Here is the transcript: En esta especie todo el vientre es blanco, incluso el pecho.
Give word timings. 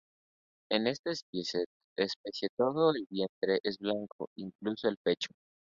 En 0.71 0.87
esta 0.87 1.11
especie 1.11 2.47
todo 2.57 2.89
el 2.89 3.05
vientre 3.07 3.59
es 3.61 3.77
blanco, 3.77 4.31
incluso 4.35 4.87
el 4.89 4.97
pecho. 4.97 5.27